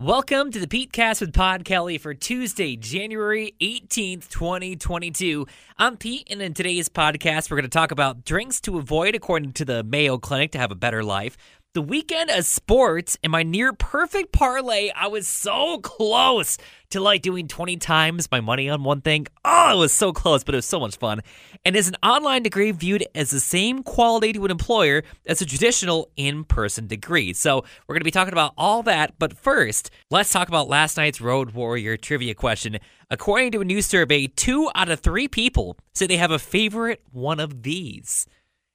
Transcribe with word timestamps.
Welcome 0.00 0.50
to 0.52 0.58
the 0.58 0.66
Pete 0.66 0.94
Cast 0.94 1.20
with 1.20 1.34
Pod 1.34 1.62
Kelly 1.66 1.98
for 1.98 2.14
Tuesday, 2.14 2.74
January 2.74 3.54
18th, 3.60 4.30
2022. 4.30 5.46
I'm 5.76 5.98
Pete, 5.98 6.26
and 6.30 6.40
in 6.40 6.54
today's 6.54 6.88
podcast, 6.88 7.50
we're 7.50 7.58
going 7.58 7.64
to 7.64 7.68
talk 7.68 7.90
about 7.90 8.24
drinks 8.24 8.62
to 8.62 8.78
avoid 8.78 9.14
according 9.14 9.52
to 9.52 9.66
the 9.66 9.84
Mayo 9.84 10.16
Clinic 10.16 10.52
to 10.52 10.58
have 10.58 10.72
a 10.72 10.74
better 10.74 11.04
life. 11.04 11.36
The 11.72 11.82
weekend 11.82 12.30
of 12.30 12.44
sports 12.46 13.16
and 13.22 13.30
my 13.30 13.44
near 13.44 13.72
perfect 13.72 14.32
parlay, 14.32 14.90
I 14.90 15.06
was 15.06 15.28
so 15.28 15.78
close 15.78 16.58
to 16.88 16.98
like 16.98 17.22
doing 17.22 17.46
20 17.46 17.76
times 17.76 18.28
my 18.28 18.40
money 18.40 18.68
on 18.68 18.82
one 18.82 19.02
thing. 19.02 19.28
Oh, 19.44 19.76
it 19.76 19.78
was 19.78 19.92
so 19.92 20.12
close, 20.12 20.42
but 20.42 20.52
it 20.52 20.58
was 20.58 20.66
so 20.66 20.80
much 20.80 20.96
fun. 20.96 21.20
And 21.64 21.76
is 21.76 21.86
an 21.86 21.94
online 22.02 22.42
degree 22.42 22.72
viewed 22.72 23.06
as 23.14 23.30
the 23.30 23.38
same 23.38 23.84
quality 23.84 24.32
to 24.32 24.44
an 24.44 24.50
employer 24.50 25.04
as 25.28 25.42
a 25.42 25.46
traditional 25.46 26.10
in 26.16 26.42
person 26.42 26.88
degree? 26.88 27.32
So 27.34 27.64
we're 27.86 27.94
going 27.94 28.00
to 28.00 28.04
be 28.04 28.10
talking 28.10 28.32
about 28.32 28.52
all 28.58 28.82
that. 28.82 29.16
But 29.20 29.38
first, 29.38 29.92
let's 30.10 30.32
talk 30.32 30.48
about 30.48 30.68
last 30.68 30.96
night's 30.96 31.20
Road 31.20 31.52
Warrior 31.52 31.96
trivia 31.96 32.34
question. 32.34 32.78
According 33.10 33.52
to 33.52 33.60
a 33.60 33.64
new 33.64 33.80
survey, 33.80 34.26
two 34.26 34.72
out 34.74 34.88
of 34.88 34.98
three 34.98 35.28
people 35.28 35.76
say 35.94 36.08
they 36.08 36.16
have 36.16 36.32
a 36.32 36.40
favorite 36.40 37.04
one 37.12 37.38
of 37.38 37.62
these. 37.62 38.26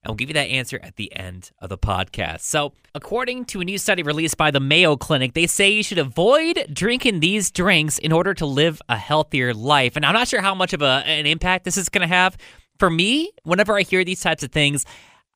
I'll 0.06 0.16
give 0.16 0.30
you 0.30 0.34
that 0.34 0.50
answer 0.50 0.80
at 0.84 0.96
the 0.96 1.16
end 1.16 1.52
of 1.60 1.70
the 1.70 1.78
podcast. 1.78 2.42
So, 2.42 2.74
according 2.94 3.46
to 3.46 3.62
a 3.62 3.66
new 3.66 3.78
study 3.78 4.04
released 4.04 4.38
by 4.38 4.52
the 4.52 4.60
Mayo 4.60 4.96
Clinic, 4.96 5.34
they 5.34 5.48
say 5.48 5.72
you 5.72 5.84
should 5.84 5.98
avoid 5.98 6.68
drinking 6.72 7.20
these 7.20 7.52
drinks 7.52 7.98
in 7.98 8.12
order 8.12 8.34
to 8.36 8.46
live 8.46 8.82
a 8.90 8.98
healthier 8.98 9.54
life. 9.54 9.96
And 9.96 10.06
I'm 10.06 10.14
not 10.14 10.28
sure 10.28 10.42
how 10.42 10.56
much 10.56 10.74
of 10.74 10.82
a, 10.82 11.04
an 11.06 11.26
impact 11.26 11.66
this 11.66 11.78
is 11.78 11.90
going 11.90 12.08
to 12.08 12.14
have. 12.14 12.38
For 12.78 12.90
me, 12.90 13.32
whenever 13.44 13.78
I 13.78 13.82
hear 13.82 14.04
these 14.04 14.22
types 14.22 14.44
of 14.44 14.52
things, 14.52 14.86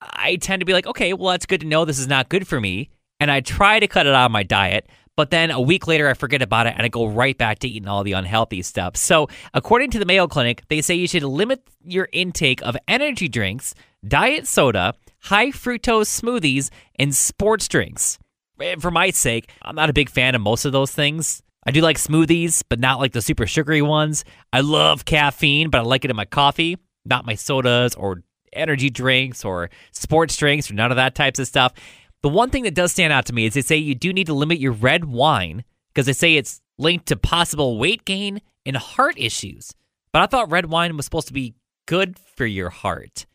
I 0.02 0.38
tend 0.38 0.60
to 0.62 0.66
be 0.66 0.74
like, 0.74 0.88
okay, 0.88 1.14
well, 1.14 1.32
that's 1.32 1.46
good 1.46 1.62
to 1.62 1.68
know 1.68 1.86
this 1.86 2.00
is 2.00 2.08
not 2.08 2.30
good 2.30 2.48
for 2.48 2.60
me. 2.60 2.90
And 3.20 3.30
I 3.30 3.42
try 3.42 3.80
to 3.80 3.88
cut 3.88 4.08
it 4.08 4.14
out 4.14 4.26
of 4.26 4.32
my 4.32 4.44
diet. 4.44 4.88
But 5.20 5.32
then 5.32 5.52
a 5.52 5.60
week 5.60 5.86
later, 5.86 6.08
I 6.08 6.14
forget 6.14 6.42
about 6.42 6.66
it 6.66 6.76
and 6.78 6.84
I 6.84 6.88
go 6.88 7.06
right 7.06 7.38
back 7.38 7.60
to 7.60 7.68
eating 7.68 7.90
all 7.90 8.06
the 8.06 8.14
unhealthy 8.14 8.62
stuff. 8.62 8.96
So, 8.96 9.28
according 9.54 9.92
to 9.92 10.00
the 10.00 10.06
Mayo 10.06 10.28
Clinic, 10.28 10.64
they 10.70 10.82
say 10.82 10.96
you 10.96 11.10
should 11.10 11.24
limit 11.24 11.62
your 11.84 12.08
intake 12.14 12.62
of 12.62 12.78
energy 12.88 13.28
drinks, 13.28 13.76
diet 14.08 14.48
soda, 14.48 14.94
high 15.24 15.48
fructose 15.48 16.08
smoothies, 16.08 16.70
and 16.98 17.14
sports 17.14 17.68
drinks. 17.68 18.18
Eh, 18.62 18.78
for 18.80 18.92
my 18.92 19.10
sake, 19.10 19.52
I'm 19.62 19.76
not 19.76 19.90
a 19.90 19.94
big 19.94 20.10
fan 20.10 20.36
of 20.36 20.42
most 20.42 20.64
of 20.64 20.72
those 20.72 20.92
things. 20.92 21.44
I 21.66 21.72
do 21.72 21.82
like 21.82 21.98
smoothies, 21.98 22.64
but 22.70 22.80
not 22.80 23.02
like 23.02 23.12
the 23.12 23.22
super 23.22 23.46
sugary 23.46 23.82
ones. 23.82 24.24
I 24.54 24.62
love 24.62 25.04
caffeine, 25.04 25.70
but 25.70 25.80
I 25.80 25.82
like 25.82 26.06
it 26.06 26.12
in 26.12 26.16
my 26.16 26.24
coffee, 26.24 26.78
not 27.04 27.26
my 27.26 27.36
sodas 27.36 27.94
or 27.94 28.24
energy 28.54 28.90
drinks 28.90 29.44
or 29.44 29.70
sports 29.92 30.38
drinks 30.38 30.72
or 30.72 30.76
none 30.76 30.92
of 30.92 30.96
that 30.96 31.14
types 31.14 31.40
of 31.40 31.48
stuff. 31.48 31.74
The 32.22 32.30
one 32.30 32.50
thing 32.50 32.64
that 32.64 32.76
does 32.76 32.92
stand 32.92 33.14
out 33.14 33.26
to 33.28 33.34
me 33.34 33.46
is 33.46 33.54
they 33.54 33.62
say 33.62 33.78
you 33.78 33.96
do 33.96 34.12
need 34.12 34.28
to 34.28 34.34
limit 34.34 34.60
your 34.60 34.74
red 34.74 35.06
wine 35.06 35.64
because 35.94 36.06
they 36.06 36.14
say 36.14 36.36
it's 36.36 36.62
linked 36.78 37.08
to 37.08 37.16
possible 37.16 37.78
weight 37.80 38.06
gain 38.06 38.42
and 38.66 38.76
heart 38.76 39.16
issues. 39.18 39.74
But 40.12 40.22
I 40.22 40.26
thought 40.26 40.52
red 40.52 40.68
wine 40.68 40.96
was 40.98 41.06
supposed 41.06 41.28
to 41.28 41.34
be 41.34 41.56
good 41.88 42.18
for 42.36 42.46
your 42.46 42.70
heart. 42.70 43.26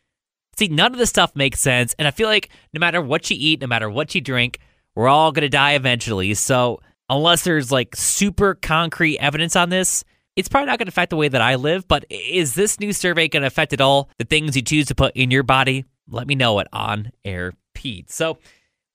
See, 0.56 0.68
none 0.68 0.92
of 0.92 0.98
this 0.98 1.10
stuff 1.10 1.34
makes 1.34 1.60
sense. 1.60 1.94
And 1.98 2.06
I 2.06 2.10
feel 2.10 2.28
like 2.28 2.50
no 2.72 2.78
matter 2.78 3.00
what 3.00 3.30
you 3.30 3.36
eat, 3.38 3.60
no 3.60 3.66
matter 3.66 3.90
what 3.90 4.14
you 4.14 4.20
drink, 4.20 4.58
we're 4.94 5.08
all 5.08 5.32
going 5.32 5.42
to 5.42 5.48
die 5.48 5.72
eventually. 5.72 6.34
So, 6.34 6.80
unless 7.10 7.42
there's 7.42 7.72
like 7.72 7.96
super 7.96 8.54
concrete 8.54 9.18
evidence 9.18 9.56
on 9.56 9.70
this, 9.70 10.04
it's 10.36 10.48
probably 10.48 10.66
not 10.66 10.78
going 10.78 10.86
to 10.86 10.90
affect 10.90 11.10
the 11.10 11.16
way 11.16 11.28
that 11.28 11.40
I 11.40 11.56
live. 11.56 11.88
But 11.88 12.04
is 12.10 12.54
this 12.54 12.78
new 12.78 12.92
survey 12.92 13.28
going 13.28 13.42
to 13.42 13.48
affect 13.48 13.72
at 13.72 13.80
all 13.80 14.10
the 14.18 14.24
things 14.24 14.56
you 14.56 14.62
choose 14.62 14.86
to 14.86 14.94
put 14.94 15.16
in 15.16 15.30
your 15.30 15.42
body? 15.42 15.84
Let 16.08 16.26
me 16.26 16.34
know 16.34 16.58
it 16.60 16.68
on 16.72 17.10
air, 17.24 17.54
Pete. 17.74 18.10
So, 18.10 18.38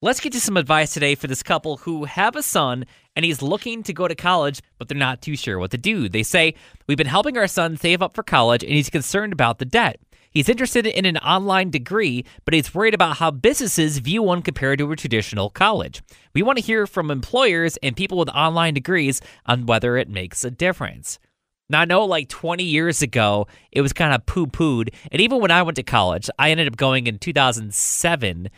Let's 0.02 0.20
get 0.20 0.32
to 0.32 0.40
some 0.40 0.56
advice 0.56 0.94
today 0.94 1.14
for 1.14 1.26
this 1.26 1.42
couple 1.42 1.76
who 1.76 2.04
have 2.04 2.34
a 2.34 2.42
son 2.42 2.86
and 3.14 3.22
he's 3.22 3.42
looking 3.42 3.82
to 3.82 3.92
go 3.92 4.08
to 4.08 4.14
college, 4.14 4.62
but 4.78 4.88
they're 4.88 4.96
not 4.96 5.20
too 5.20 5.36
sure 5.36 5.58
what 5.58 5.72
to 5.72 5.76
do. 5.76 6.08
They 6.08 6.22
say, 6.22 6.54
We've 6.86 6.96
been 6.96 7.06
helping 7.06 7.36
our 7.36 7.46
son 7.46 7.76
save 7.76 8.00
up 8.00 8.14
for 8.14 8.22
college 8.22 8.62
and 8.62 8.72
he's 8.72 8.88
concerned 8.88 9.34
about 9.34 9.58
the 9.58 9.66
debt. 9.66 10.00
He's 10.30 10.48
interested 10.48 10.86
in 10.86 11.04
an 11.04 11.18
online 11.18 11.68
degree, 11.68 12.24
but 12.46 12.54
he's 12.54 12.74
worried 12.74 12.94
about 12.94 13.18
how 13.18 13.30
businesses 13.30 13.98
view 13.98 14.22
one 14.22 14.40
compared 14.40 14.78
to 14.78 14.90
a 14.90 14.96
traditional 14.96 15.50
college. 15.50 16.00
We 16.34 16.42
want 16.42 16.56
to 16.56 16.64
hear 16.64 16.86
from 16.86 17.10
employers 17.10 17.76
and 17.82 17.94
people 17.94 18.16
with 18.16 18.30
online 18.30 18.72
degrees 18.72 19.20
on 19.44 19.66
whether 19.66 19.98
it 19.98 20.08
makes 20.08 20.46
a 20.46 20.50
difference. 20.50 21.18
Now, 21.68 21.82
I 21.82 21.84
know 21.84 22.06
like 22.06 22.30
20 22.30 22.64
years 22.64 23.02
ago, 23.02 23.48
it 23.70 23.82
was 23.82 23.92
kind 23.92 24.14
of 24.14 24.24
poo 24.24 24.46
pooed. 24.46 24.94
And 25.12 25.20
even 25.20 25.40
when 25.40 25.50
I 25.50 25.62
went 25.62 25.76
to 25.76 25.82
college, 25.82 26.30
I 26.38 26.50
ended 26.50 26.68
up 26.68 26.78
going 26.78 27.06
in 27.06 27.18
2007 27.18 28.48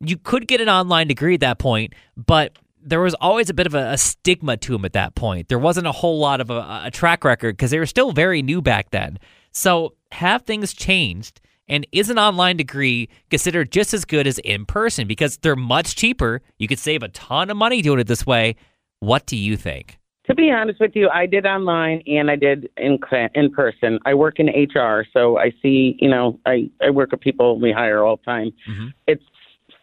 you 0.00 0.16
could 0.16 0.46
get 0.46 0.60
an 0.60 0.68
online 0.68 1.08
degree 1.08 1.34
at 1.34 1.40
that 1.40 1.58
point, 1.58 1.94
but 2.16 2.58
there 2.82 3.00
was 3.00 3.14
always 3.14 3.50
a 3.50 3.54
bit 3.54 3.66
of 3.66 3.74
a, 3.74 3.92
a 3.92 3.98
stigma 3.98 4.56
to 4.56 4.72
them 4.72 4.84
at 4.84 4.92
that 4.92 5.14
point. 5.14 5.48
There 5.48 5.58
wasn't 5.58 5.86
a 5.86 5.92
whole 5.92 6.18
lot 6.18 6.40
of 6.40 6.50
a, 6.50 6.82
a 6.84 6.90
track 6.90 7.24
record 7.24 7.56
because 7.56 7.70
they 7.70 7.78
were 7.78 7.86
still 7.86 8.12
very 8.12 8.42
new 8.42 8.62
back 8.62 8.90
then. 8.90 9.18
So, 9.50 9.94
have 10.12 10.42
things 10.42 10.72
changed? 10.72 11.40
And 11.70 11.86
is 11.92 12.08
an 12.08 12.18
online 12.18 12.56
degree 12.56 13.10
considered 13.28 13.70
just 13.70 13.92
as 13.92 14.06
good 14.06 14.26
as 14.26 14.38
in 14.38 14.64
person 14.64 15.06
because 15.06 15.36
they're 15.38 15.56
much 15.56 15.96
cheaper? 15.96 16.40
You 16.58 16.66
could 16.66 16.78
save 16.78 17.02
a 17.02 17.08
ton 17.08 17.50
of 17.50 17.58
money 17.58 17.82
doing 17.82 17.98
it 17.98 18.06
this 18.06 18.24
way. 18.24 18.56
What 19.00 19.26
do 19.26 19.36
you 19.36 19.56
think? 19.56 19.98
To 20.28 20.34
be 20.34 20.50
honest 20.50 20.80
with 20.80 20.92
you, 20.94 21.08
I 21.10 21.26
did 21.26 21.46
online 21.46 22.02
and 22.06 22.30
I 22.30 22.36
did 22.36 22.70
in 22.76 22.98
in 23.34 23.50
person. 23.50 23.98
I 24.06 24.14
work 24.14 24.38
in 24.38 24.46
HR, 24.48 25.04
so 25.12 25.38
I 25.38 25.52
see, 25.62 25.96
you 26.00 26.08
know, 26.08 26.38
I 26.46 26.70
I 26.82 26.90
work 26.90 27.12
with 27.12 27.20
people 27.20 27.58
we 27.58 27.72
hire 27.72 28.02
all 28.02 28.16
the 28.16 28.24
time. 28.24 28.52
Mm-hmm. 28.68 28.88
It's 29.06 29.24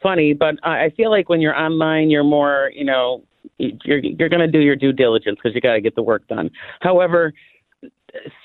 funny, 0.05 0.33
but 0.33 0.55
I 0.63 0.91
feel 0.95 1.09
like 1.09 1.29
when 1.29 1.41
you're 1.41 1.57
online, 1.59 2.11
you're 2.11 2.23
more, 2.23 2.71
you 2.75 2.85
know, 2.85 3.23
you're 3.57 3.97
you're 3.97 4.29
going 4.29 4.39
to 4.39 4.47
do 4.47 4.59
your 4.59 4.75
due 4.75 4.93
diligence 4.93 5.39
because 5.41 5.55
you 5.55 5.61
got 5.61 5.73
to 5.73 5.81
get 5.81 5.95
the 5.95 6.03
work 6.03 6.27
done. 6.27 6.51
However, 6.81 7.33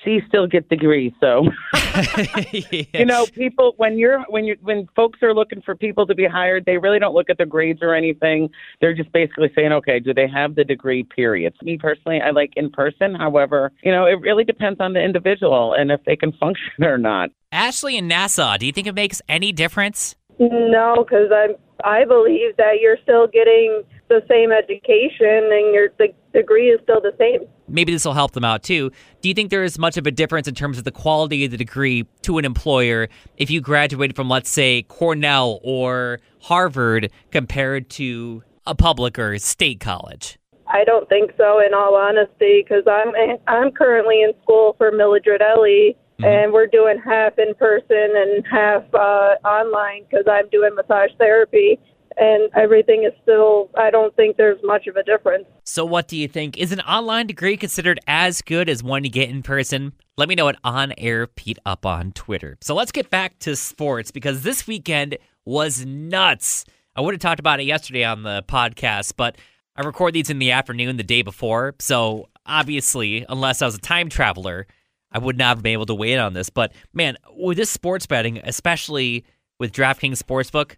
C 0.03 0.21
still 0.27 0.47
get 0.47 0.67
degrees, 0.69 1.13
so 1.19 1.45
you 2.51 3.05
know, 3.05 3.27
people 3.27 3.73
when 3.77 3.99
you're 3.99 4.21
when 4.29 4.45
you 4.45 4.57
when 4.61 4.87
folks 4.95 5.21
are 5.21 5.35
looking 5.35 5.61
for 5.61 5.75
people 5.75 6.07
to 6.07 6.15
be 6.15 6.25
hired, 6.25 6.65
they 6.65 6.79
really 6.79 6.97
don't 6.97 7.13
look 7.13 7.29
at 7.29 7.37
the 7.37 7.45
grades 7.45 7.79
or 7.83 7.93
anything. 7.93 8.49
They're 8.79 8.95
just 8.95 9.11
basically 9.11 9.51
saying, 9.55 9.71
okay, 9.71 9.99
do 9.99 10.15
they 10.15 10.27
have 10.27 10.55
the 10.55 10.63
degree? 10.63 11.03
Period. 11.03 11.53
Me 11.61 11.77
personally, 11.77 12.21
I 12.21 12.31
like 12.31 12.53
in 12.55 12.71
person. 12.71 13.13
However, 13.13 13.71
you 13.83 13.91
know, 13.91 14.05
it 14.07 14.19
really 14.19 14.43
depends 14.43 14.79
on 14.79 14.93
the 14.93 15.01
individual 15.01 15.75
and 15.77 15.91
if 15.91 16.03
they 16.05 16.15
can 16.15 16.31
function 16.33 16.71
or 16.83 16.97
not. 16.97 17.29
Ashley 17.51 17.97
and 17.97 18.07
Nassau, 18.07 18.57
do 18.57 18.65
you 18.65 18.71
think 18.71 18.87
it 18.87 18.95
makes 18.95 19.21
any 19.27 19.51
difference? 19.51 20.15
No, 20.39 20.95
because 20.97 21.31
I 21.31 21.55
I 21.83 22.05
believe 22.05 22.55
that 22.57 22.79
you're 22.79 22.97
still 23.03 23.27
getting 23.27 23.83
the 24.07 24.21
same 24.29 24.51
education 24.51 25.49
and 25.51 25.73
your 25.73 25.89
the 25.97 26.09
degree 26.33 26.69
is 26.69 26.79
still 26.83 27.01
the 27.01 27.13
same. 27.17 27.47
Maybe 27.67 27.91
this 27.91 28.05
will 28.05 28.13
help 28.13 28.31
them 28.31 28.43
out 28.43 28.63
too. 28.63 28.91
Do 29.21 29.29
you 29.29 29.35
think 29.35 29.49
there 29.49 29.63
is 29.63 29.77
much 29.79 29.97
of 29.97 30.05
a 30.07 30.11
difference 30.11 30.47
in 30.47 30.55
terms 30.55 30.77
of 30.77 30.83
the 30.83 30.91
quality 30.91 31.45
of 31.45 31.51
the 31.51 31.57
degree 31.57 32.05
to 32.23 32.37
an 32.37 32.45
employer 32.45 33.07
if 33.37 33.49
you 33.49 33.61
graduated 33.61 34.15
from, 34.15 34.29
let's 34.29 34.49
say, 34.49 34.83
Cornell 34.83 35.59
or 35.63 36.19
Harvard 36.41 37.11
compared 37.31 37.89
to 37.91 38.43
a 38.65 38.75
public 38.75 39.17
or 39.17 39.37
state 39.39 39.79
college? 39.79 40.37
I 40.67 40.83
don't 40.85 41.07
think 41.09 41.31
so, 41.37 41.59
in 41.59 41.73
all 41.73 41.95
honesty, 41.95 42.63
because 42.63 42.83
I'm 42.87 43.13
I'm 43.47 43.71
currently 43.71 44.21
in 44.21 44.31
school 44.43 44.75
for 44.77 44.91
Mildred 44.91 45.41
Elley 45.41 45.97
Mm-hmm. 46.21 46.25
And 46.25 46.53
we're 46.53 46.67
doing 46.67 47.01
half 47.03 47.39
in 47.39 47.53
person 47.55 48.13
and 48.15 48.45
half 48.49 48.83
uh, 48.93 49.35
online 49.45 50.03
because 50.09 50.25
I'm 50.29 50.49
doing 50.49 50.75
massage 50.75 51.11
therapy 51.17 51.79
and 52.17 52.49
everything 52.55 53.03
is 53.03 53.13
still 53.21 53.69
i 53.77 53.89
don't 53.89 54.15
think 54.15 54.37
there's 54.37 54.59
much 54.63 54.87
of 54.87 54.95
a 54.95 55.03
difference. 55.03 55.45
So 55.63 55.85
what 55.85 56.07
do 56.07 56.17
you 56.17 56.27
think? 56.27 56.57
Is 56.57 56.71
an 56.71 56.81
online 56.81 57.27
degree 57.27 57.57
considered 57.57 57.99
as 58.07 58.41
good 58.41 58.69
as 58.69 58.83
one 58.83 59.03
you 59.03 59.09
get 59.09 59.29
in 59.29 59.43
person? 59.43 59.93
Let 60.17 60.27
me 60.29 60.35
know 60.35 60.47
it 60.49 60.57
on 60.63 60.93
air 60.97 61.27
pete 61.27 61.59
up 61.65 61.85
on 61.85 62.11
twitter. 62.11 62.57
So 62.61 62.75
let's 62.75 62.91
get 62.91 63.09
back 63.09 63.39
to 63.39 63.55
sports 63.55 64.11
because 64.11 64.43
this 64.43 64.67
weekend 64.67 65.17
was 65.45 65.85
nuts. 65.85 66.65
I 66.95 67.01
would 67.01 67.13
have 67.13 67.21
talked 67.21 67.39
about 67.39 67.59
it 67.59 67.63
yesterday 67.63 68.03
on 68.03 68.23
the 68.23 68.43
podcast 68.47 69.13
but 69.17 69.37
i 69.75 69.81
record 69.81 70.13
these 70.13 70.29
in 70.29 70.39
the 70.39 70.51
afternoon 70.51 70.97
the 70.97 71.03
day 71.03 71.21
before. 71.21 71.75
So 71.79 72.27
obviously 72.45 73.25
unless 73.29 73.61
i 73.61 73.65
was 73.65 73.75
a 73.75 73.79
time 73.79 74.09
traveler 74.09 74.67
I 75.11 75.19
would 75.19 75.37
not 75.37 75.57
have 75.57 75.63
been 75.63 75.73
able 75.73 75.85
to 75.87 75.95
weigh 75.95 76.13
in 76.13 76.19
on 76.19 76.33
this. 76.33 76.49
But 76.49 76.73
man, 76.93 77.17
with 77.35 77.57
this 77.57 77.69
sports 77.69 78.05
betting, 78.05 78.39
especially 78.43 79.25
with 79.59 79.71
DraftKings 79.71 80.21
Sportsbook, 80.21 80.75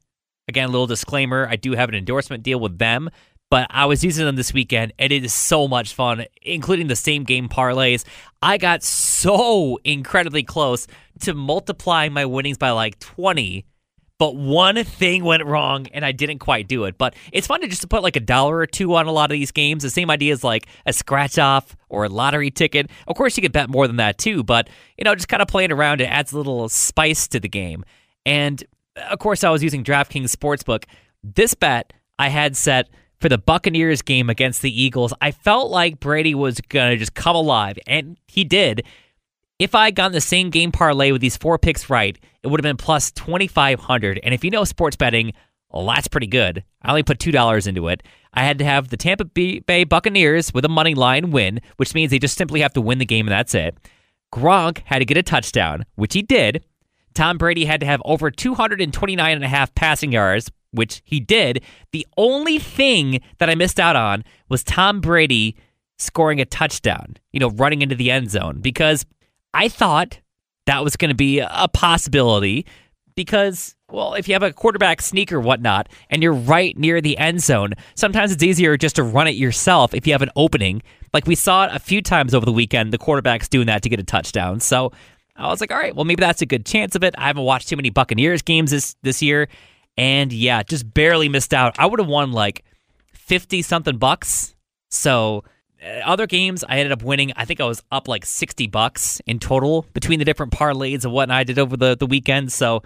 again, 0.47 0.71
little 0.71 0.87
disclaimer 0.87 1.47
I 1.49 1.55
do 1.55 1.73
have 1.73 1.89
an 1.89 1.95
endorsement 1.95 2.43
deal 2.43 2.59
with 2.59 2.77
them, 2.77 3.09
but 3.49 3.67
I 3.69 3.85
was 3.85 4.03
using 4.03 4.25
them 4.25 4.35
this 4.35 4.53
weekend 4.53 4.93
and 4.97 5.13
it 5.13 5.23
is 5.23 5.33
so 5.33 5.67
much 5.67 5.93
fun, 5.93 6.25
including 6.41 6.87
the 6.87 6.95
same 6.95 7.23
game 7.23 7.47
parlays. 7.47 8.03
I 8.41 8.57
got 8.57 8.83
so 8.83 9.79
incredibly 9.83 10.43
close 10.43 10.87
to 11.21 11.33
multiplying 11.33 12.13
my 12.13 12.25
winnings 12.25 12.57
by 12.57 12.71
like 12.71 12.99
20 12.99 13.65
but 14.19 14.35
one 14.35 14.83
thing 14.83 15.23
went 15.23 15.43
wrong 15.45 15.87
and 15.87 16.05
I 16.05 16.11
didn't 16.11 16.39
quite 16.39 16.67
do 16.67 16.85
it. 16.85 16.97
But 16.97 17.15
it's 17.31 17.47
fun 17.47 17.61
to 17.61 17.67
just 17.67 17.87
put 17.89 18.03
like 18.03 18.15
a 18.15 18.21
dollar 18.21 18.57
or 18.57 18.67
two 18.67 18.95
on 18.95 19.07
a 19.07 19.11
lot 19.11 19.31
of 19.31 19.35
these 19.35 19.51
games. 19.51 19.83
The 19.83 19.89
same 19.89 20.09
idea 20.09 20.33
as 20.33 20.43
like 20.43 20.67
a 20.85 20.93
scratch 20.93 21.37
off 21.37 21.75
or 21.89 22.05
a 22.05 22.09
lottery 22.09 22.51
ticket. 22.51 22.89
Of 23.07 23.15
course, 23.15 23.37
you 23.37 23.41
could 23.41 23.51
bet 23.51 23.69
more 23.69 23.87
than 23.87 23.97
that 23.97 24.17
too, 24.17 24.43
but 24.43 24.69
you 24.97 25.03
know, 25.03 25.15
just 25.15 25.27
kind 25.27 25.41
of 25.41 25.47
playing 25.47 25.71
around, 25.71 26.01
it 26.01 26.05
adds 26.05 26.31
a 26.31 26.37
little 26.37 26.69
spice 26.69 27.27
to 27.29 27.39
the 27.39 27.49
game. 27.49 27.83
And 28.25 28.63
of 29.09 29.19
course, 29.19 29.43
I 29.43 29.49
was 29.49 29.63
using 29.63 29.83
DraftKings 29.83 30.35
Sportsbook. 30.35 30.85
This 31.23 31.53
bet 31.53 31.93
I 32.19 32.29
had 32.29 32.55
set 32.55 32.89
for 33.19 33.29
the 33.29 33.37
Buccaneers 33.37 34.01
game 34.01 34.29
against 34.29 34.61
the 34.61 34.81
Eagles. 34.81 35.13
I 35.21 35.31
felt 35.31 35.71
like 35.71 35.99
Brady 35.99 36.35
was 36.35 36.59
going 36.61 36.91
to 36.91 36.97
just 36.97 37.15
come 37.15 37.35
alive, 37.35 37.79
and 37.87 38.17
he 38.27 38.43
did. 38.43 38.83
If 39.59 39.75
I 39.75 39.85
had 39.85 39.95
gotten 39.95 40.13
the 40.13 40.21
same 40.21 40.49
game 40.49 40.71
parlay 40.71 41.11
with 41.11 41.21
these 41.21 41.37
four 41.37 41.57
picks 41.57 41.89
right, 41.89 42.17
it 42.41 42.47
would 42.47 42.59
have 42.59 42.63
been 42.63 42.77
plus 42.77 43.11
2,500. 43.11 44.19
And 44.23 44.33
if 44.33 44.43
you 44.43 44.49
know 44.49 44.63
sports 44.63 44.95
betting, 44.95 45.33
well, 45.69 45.85
that's 45.85 46.07
pretty 46.07 46.27
good. 46.27 46.63
I 46.81 46.89
only 46.89 47.03
put 47.03 47.19
$2 47.19 47.67
into 47.67 47.87
it. 47.87 48.03
I 48.33 48.43
had 48.43 48.57
to 48.59 48.65
have 48.65 48.89
the 48.89 48.97
Tampa 48.97 49.25
Bay 49.25 49.83
Buccaneers 49.83 50.53
with 50.53 50.65
a 50.65 50.69
money 50.69 50.95
line 50.95 51.31
win, 51.31 51.61
which 51.77 51.93
means 51.93 52.11
they 52.11 52.19
just 52.19 52.37
simply 52.37 52.61
have 52.61 52.73
to 52.73 52.81
win 52.81 52.97
the 52.97 53.05
game 53.05 53.27
and 53.27 53.31
that's 53.31 53.53
it. 53.53 53.77
Gronk 54.33 54.81
had 54.85 54.99
to 54.99 55.05
get 55.05 55.17
a 55.17 55.23
touchdown, 55.23 55.85
which 55.95 56.13
he 56.15 56.23
did. 56.23 56.63
Tom 57.13 57.37
Brady 57.37 57.65
had 57.65 57.79
to 57.81 57.85
have 57.85 58.01
over 58.05 58.31
229 58.31 59.35
and 59.35 59.43
a 59.43 59.47
half 59.47 59.73
passing 59.75 60.11
yards, 60.11 60.51
which 60.71 61.03
he 61.05 61.19
did. 61.19 61.63
The 61.91 62.07
only 62.17 62.57
thing 62.57 63.21
that 63.37 63.51
I 63.51 63.55
missed 63.55 63.79
out 63.79 63.95
on 63.95 64.23
was 64.49 64.63
Tom 64.63 64.99
Brady 64.99 65.55
scoring 65.99 66.41
a 66.41 66.45
touchdown, 66.45 67.17
you 67.31 67.39
know, 67.39 67.51
running 67.51 67.83
into 67.83 67.95
the 67.95 68.09
end 68.09 68.31
zone 68.31 68.59
because 68.61 69.05
I 69.53 69.69
thought 69.69 70.19
that 70.65 70.83
was 70.83 70.95
going 70.95 71.09
to 71.09 71.15
be 71.15 71.39
a 71.39 71.67
possibility 71.73 72.65
because, 73.15 73.75
well, 73.91 74.13
if 74.15 74.27
you 74.27 74.33
have 74.33 74.43
a 74.43 74.53
quarterback 74.53 75.01
sneak 75.01 75.31
or 75.31 75.39
whatnot 75.39 75.89
and 76.09 76.23
you're 76.23 76.33
right 76.33 76.77
near 76.77 77.01
the 77.01 77.17
end 77.17 77.41
zone, 77.41 77.73
sometimes 77.95 78.31
it's 78.31 78.43
easier 78.43 78.77
just 78.77 78.95
to 78.95 79.03
run 79.03 79.27
it 79.27 79.35
yourself 79.35 79.93
if 79.93 80.07
you 80.07 80.13
have 80.13 80.21
an 80.21 80.31
opening. 80.35 80.81
Like 81.13 81.27
we 81.27 81.35
saw 81.35 81.65
it 81.65 81.71
a 81.73 81.79
few 81.79 82.01
times 82.01 82.33
over 82.33 82.45
the 82.45 82.51
weekend, 82.51 82.91
the 82.91 82.97
quarterback's 82.97 83.47
doing 83.49 83.67
that 83.67 83.83
to 83.83 83.89
get 83.89 83.99
a 83.99 84.03
touchdown. 84.03 84.59
So 84.59 84.91
I 85.35 85.47
was 85.47 85.61
like, 85.61 85.71
all 85.71 85.77
right, 85.77 85.95
well, 85.95 86.05
maybe 86.05 86.21
that's 86.21 86.41
a 86.41 86.45
good 86.45 86.65
chance 86.65 86.95
of 86.95 87.03
it. 87.03 87.13
I 87.17 87.27
haven't 87.27 87.43
watched 87.43 87.69
too 87.69 87.75
many 87.75 87.89
Buccaneers 87.89 88.41
games 88.41 88.71
this, 88.71 88.95
this 89.03 89.21
year. 89.21 89.47
And 89.97 90.33
yeah, 90.33 90.63
just 90.63 90.91
barely 90.91 91.29
missed 91.29 91.53
out. 91.53 91.77
I 91.77 91.85
would 91.85 91.99
have 91.99 92.09
won 92.09 92.31
like 92.31 92.63
50 93.13 93.61
something 93.61 93.97
bucks. 93.97 94.55
So 94.89 95.43
Uh, 95.83 95.99
other 96.05 96.27
games 96.27 96.63
I 96.67 96.77
ended 96.77 96.91
up 96.91 97.03
winning. 97.03 97.33
I 97.35 97.45
think 97.45 97.59
I 97.59 97.65
was 97.65 97.83
up 97.91 98.07
like 98.07 98.25
60 98.25 98.67
bucks 98.67 99.21
in 99.25 99.39
total 99.39 99.85
between 99.93 100.19
the 100.19 100.25
different 100.25 100.51
parlays 100.51 101.03
and 101.03 101.13
whatnot 101.13 101.37
I 101.37 101.43
did 101.43 101.59
over 101.59 101.75
the, 101.75 101.95
the 101.95 102.05
weekend. 102.05 102.51
So 102.51 102.83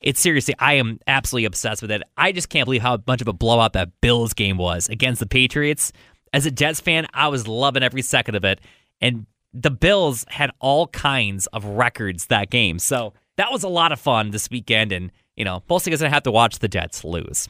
it's 0.00 0.20
seriously, 0.20 0.54
I 0.58 0.74
am 0.74 1.00
absolutely 1.06 1.46
obsessed 1.46 1.82
with 1.82 1.90
it. 1.90 2.02
I 2.16 2.32
just 2.32 2.48
can't 2.48 2.66
believe 2.66 2.82
how 2.82 2.98
much 3.06 3.20
of 3.22 3.28
a 3.28 3.32
blowout 3.32 3.72
that 3.72 4.00
Bills 4.00 4.34
game 4.34 4.58
was 4.58 4.88
against 4.88 5.20
the 5.20 5.26
Patriots. 5.26 5.92
As 6.32 6.46
a 6.46 6.50
Jets 6.50 6.80
fan, 6.80 7.06
I 7.14 7.28
was 7.28 7.48
loving 7.48 7.82
every 7.82 8.02
second 8.02 8.34
of 8.34 8.44
it. 8.44 8.60
And 9.00 9.26
the 9.52 9.70
Bills 9.70 10.24
had 10.28 10.50
all 10.60 10.88
kinds 10.88 11.46
of 11.48 11.64
records 11.64 12.26
that 12.26 12.50
game. 12.50 12.78
So 12.78 13.14
that 13.36 13.50
was 13.50 13.62
a 13.62 13.68
lot 13.68 13.92
of 13.92 14.00
fun 14.00 14.30
this 14.30 14.50
weekend. 14.50 14.92
And, 14.92 15.10
you 15.36 15.44
know, 15.44 15.62
mostly 15.68 15.90
because 15.90 16.02
I 16.02 16.08
have 16.08 16.24
to 16.24 16.30
watch 16.30 16.58
the 16.58 16.68
Jets 16.68 17.04
lose. 17.04 17.48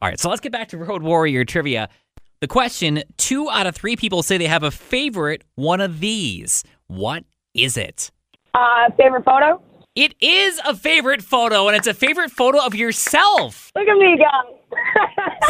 All 0.00 0.08
right, 0.08 0.18
so 0.18 0.30
let's 0.30 0.40
get 0.40 0.52
back 0.52 0.68
to 0.68 0.78
Road 0.78 1.02
Warrior 1.02 1.44
trivia. 1.44 1.90
The 2.40 2.48
question 2.48 3.02
two 3.18 3.50
out 3.50 3.66
of 3.66 3.76
three 3.76 3.96
people 3.96 4.22
say 4.22 4.38
they 4.38 4.46
have 4.46 4.62
a 4.62 4.70
favorite 4.70 5.44
one 5.56 5.82
of 5.82 6.00
these. 6.00 6.64
What 6.86 7.24
is 7.52 7.76
it? 7.76 8.10
Uh, 8.54 8.88
favorite 8.96 9.26
photo? 9.26 9.60
It 9.94 10.14
is 10.22 10.58
a 10.66 10.74
favorite 10.74 11.20
photo, 11.20 11.68
and 11.68 11.76
it's 11.76 11.86
a 11.86 11.92
favorite 11.92 12.30
photo 12.30 12.64
of 12.64 12.74
yourself. 12.74 13.70
Look 13.76 13.86
at 13.86 13.96
me 13.98 14.16
go. 14.16 14.56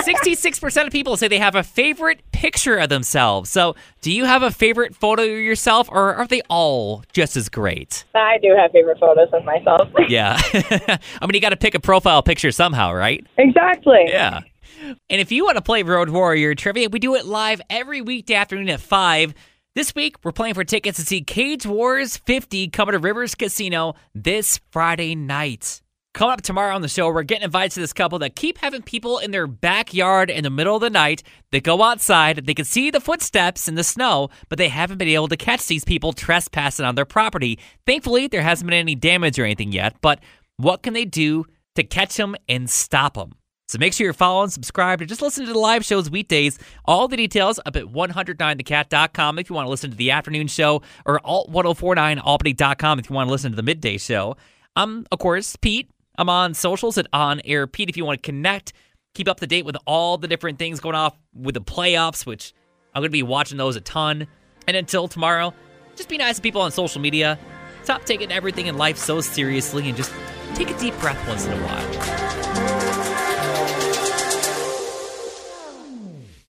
66% 0.02 0.86
of 0.86 0.92
people 0.92 1.16
say 1.16 1.28
they 1.28 1.38
have 1.38 1.54
a 1.54 1.62
favorite 1.62 2.22
picture 2.32 2.76
of 2.78 2.88
themselves. 2.88 3.50
So, 3.50 3.76
do 4.00 4.10
you 4.10 4.24
have 4.24 4.42
a 4.42 4.50
favorite 4.50 4.96
photo 4.96 5.22
of 5.22 5.28
yourself, 5.28 5.88
or 5.92 6.14
are 6.14 6.26
they 6.26 6.40
all 6.48 7.04
just 7.12 7.36
as 7.36 7.48
great? 7.48 8.04
I 8.16 8.38
do 8.42 8.56
have 8.58 8.72
favorite 8.72 8.98
photos 8.98 9.28
of 9.32 9.44
myself. 9.44 9.88
Yeah. 10.08 10.40
I 10.52 10.98
mean, 11.26 11.34
you 11.34 11.40
got 11.40 11.50
to 11.50 11.56
pick 11.56 11.76
a 11.76 11.80
profile 11.80 12.22
picture 12.22 12.50
somehow, 12.50 12.92
right? 12.92 13.24
exactly. 13.36 14.06
Yeah. 14.08 14.40
And 14.80 15.20
if 15.20 15.30
you 15.30 15.44
want 15.44 15.56
to 15.56 15.62
play 15.62 15.82
Road 15.82 16.10
Warrior 16.10 16.54
Trivia, 16.54 16.88
we 16.88 16.98
do 16.98 17.14
it 17.14 17.26
live 17.26 17.60
every 17.68 18.00
weekday 18.00 18.34
afternoon 18.34 18.68
at 18.68 18.80
5. 18.80 19.34
This 19.74 19.94
week, 19.94 20.16
we're 20.24 20.32
playing 20.32 20.54
for 20.54 20.64
tickets 20.64 20.98
to 20.98 21.04
see 21.04 21.22
Cage 21.22 21.66
Wars 21.66 22.16
50 22.16 22.68
coming 22.68 22.92
to 22.92 22.98
Rivers 22.98 23.34
Casino 23.34 23.94
this 24.14 24.60
Friday 24.70 25.14
night. 25.14 25.82
Coming 26.12 26.32
up 26.32 26.42
tomorrow 26.42 26.74
on 26.74 26.82
the 26.82 26.88
show, 26.88 27.08
we're 27.08 27.22
getting 27.22 27.44
invited 27.44 27.72
to 27.74 27.80
this 27.80 27.92
couple 27.92 28.18
that 28.18 28.34
keep 28.34 28.58
having 28.58 28.82
people 28.82 29.18
in 29.18 29.30
their 29.30 29.46
backyard 29.46 30.28
in 30.28 30.42
the 30.42 30.50
middle 30.50 30.74
of 30.74 30.80
the 30.80 30.90
night. 30.90 31.22
They 31.52 31.60
go 31.60 31.82
outside, 31.82 32.46
they 32.46 32.54
can 32.54 32.64
see 32.64 32.90
the 32.90 33.00
footsteps 33.00 33.68
in 33.68 33.76
the 33.76 33.84
snow, 33.84 34.28
but 34.48 34.58
they 34.58 34.70
haven't 34.70 34.98
been 34.98 35.06
able 35.06 35.28
to 35.28 35.36
catch 35.36 35.68
these 35.68 35.84
people 35.84 36.12
trespassing 36.12 36.84
on 36.84 36.96
their 36.96 37.04
property. 37.04 37.60
Thankfully, 37.86 38.26
there 38.26 38.42
hasn't 38.42 38.68
been 38.68 38.80
any 38.80 38.96
damage 38.96 39.38
or 39.38 39.44
anything 39.44 39.70
yet, 39.70 39.94
but 40.00 40.18
what 40.56 40.82
can 40.82 40.94
they 40.94 41.04
do 41.04 41.46
to 41.76 41.84
catch 41.84 42.16
them 42.16 42.34
and 42.48 42.68
stop 42.68 43.14
them? 43.14 43.34
So 43.70 43.78
make 43.78 43.92
sure 43.92 44.04
you're 44.04 44.12
following, 44.12 44.50
subscribed, 44.50 45.00
and 45.00 45.08
just 45.08 45.22
listen 45.22 45.46
to 45.46 45.52
the 45.52 45.58
live 45.58 45.84
shows 45.84 46.10
weekdays. 46.10 46.58
All 46.86 47.06
the 47.06 47.16
details 47.16 47.60
up 47.64 47.76
at 47.76 47.84
109thecat.com 47.84 49.38
if 49.38 49.48
you 49.48 49.54
want 49.54 49.66
to 49.66 49.70
listen 49.70 49.92
to 49.92 49.96
the 49.96 50.10
afternoon 50.10 50.48
show, 50.48 50.82
or 51.06 51.20
alt1049albany.com 51.20 52.98
if 52.98 53.08
you 53.08 53.14
want 53.14 53.28
to 53.28 53.30
listen 53.30 53.52
to 53.52 53.56
the 53.56 53.62
midday 53.62 53.96
show. 53.96 54.36
I'm, 54.74 55.06
of 55.12 55.20
course, 55.20 55.54
Pete. 55.54 55.88
I'm 56.18 56.28
on 56.28 56.52
socials 56.54 56.98
at 56.98 57.06
On 57.12 57.40
Air 57.44 57.68
Pete 57.68 57.88
if 57.88 57.96
you 57.96 58.04
want 58.04 58.20
to 58.20 58.26
connect, 58.26 58.72
keep 59.14 59.28
up 59.28 59.38
to 59.38 59.46
date 59.46 59.64
with 59.64 59.76
all 59.86 60.18
the 60.18 60.26
different 60.26 60.58
things 60.58 60.80
going 60.80 60.96
off 60.96 61.16
with 61.32 61.54
the 61.54 61.60
playoffs, 61.60 62.26
which 62.26 62.52
I'm 62.92 63.02
going 63.02 63.10
to 63.10 63.12
be 63.12 63.22
watching 63.22 63.56
those 63.56 63.76
a 63.76 63.80
ton. 63.80 64.26
And 64.66 64.76
until 64.76 65.06
tomorrow, 65.06 65.54
just 65.94 66.08
be 66.08 66.18
nice 66.18 66.36
to 66.36 66.42
people 66.42 66.60
on 66.60 66.72
social 66.72 67.00
media. 67.00 67.38
Stop 67.84 68.04
taking 68.04 68.32
everything 68.32 68.66
in 68.66 68.76
life 68.76 68.96
so 68.96 69.20
seriously 69.20 69.86
and 69.86 69.96
just 69.96 70.12
take 70.56 70.70
a 70.70 70.78
deep 70.80 70.98
breath 70.98 71.28
once 71.28 71.46
in 71.46 71.52
a 71.52 71.56
while. 71.64 72.19